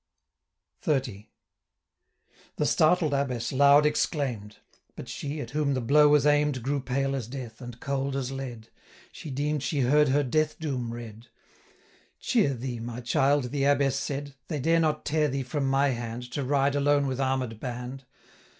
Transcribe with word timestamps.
XXX. 0.83 1.27
The 2.55 2.65
startled 2.65 3.13
Abbess 3.13 3.51
loud 3.53 3.85
exclaim'd; 3.85 4.57
But 4.95 5.07
she, 5.07 5.39
at 5.41 5.51
whom 5.51 5.75
the 5.75 5.79
blow 5.79 6.07
was 6.07 6.25
aim'd, 6.25 6.63
Grew 6.63 6.79
pale 6.81 7.15
as 7.15 7.27
death, 7.27 7.61
and 7.61 7.79
cold 7.79 8.15
as 8.15 8.31
lead, 8.31 8.69
She 9.11 9.29
deem'd 9.29 9.61
she 9.61 9.81
heard 9.81 10.07
her 10.09 10.23
death 10.23 10.57
doom 10.59 10.91
read. 10.91 11.27
870 12.17 12.17
'Cheer 12.21 12.53
thee, 12.55 12.79
my 12.79 13.01
child!' 13.01 13.51
the 13.51 13.63
Abbess 13.65 13.95
said, 13.99 14.33
'They 14.47 14.61
dare 14.61 14.79
not 14.79 15.05
tear 15.05 15.27
thee 15.27 15.43
from 15.43 15.67
my 15.67 15.89
hand, 15.89 16.23
To 16.31 16.43
ride 16.43 16.73
alone 16.73 17.05
with 17.05 17.21
armed 17.21 17.59
band.' 17.59 18.05